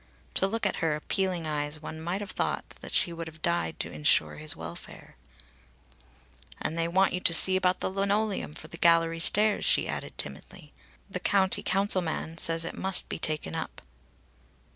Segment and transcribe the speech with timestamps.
[0.33, 3.79] To look at her appealing eyes one might have thought that she would have died
[3.81, 5.15] to insure his welfare.
[6.59, 10.17] "And they want to see you about the linoleum for the gallery stairs," she added
[10.17, 10.73] timidly.
[11.07, 13.79] "The County Council man says it must be taken up."